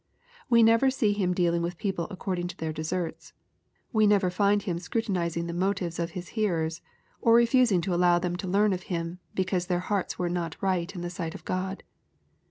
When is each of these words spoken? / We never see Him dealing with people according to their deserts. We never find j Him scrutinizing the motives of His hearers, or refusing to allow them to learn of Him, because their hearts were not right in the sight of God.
/ 0.27 0.49
We 0.49 0.63
never 0.63 0.89
see 0.89 1.13
Him 1.13 1.31
dealing 1.31 1.61
with 1.61 1.77
people 1.77 2.07
according 2.09 2.47
to 2.47 2.57
their 2.57 2.73
deserts. 2.73 3.33
We 3.93 4.07
never 4.07 4.31
find 4.31 4.59
j 4.59 4.65
Him 4.71 4.79
scrutinizing 4.79 5.45
the 5.45 5.53
motives 5.53 5.99
of 5.99 6.17
His 6.17 6.29
hearers, 6.29 6.81
or 7.21 7.35
refusing 7.35 7.81
to 7.81 7.93
allow 7.93 8.17
them 8.17 8.35
to 8.37 8.47
learn 8.47 8.73
of 8.73 8.81
Him, 8.89 9.19
because 9.35 9.67
their 9.67 9.79
hearts 9.79 10.17
were 10.17 10.27
not 10.27 10.57
right 10.59 10.91
in 10.95 11.01
the 11.01 11.11
sight 11.11 11.35
of 11.35 11.45
God. 11.45 11.83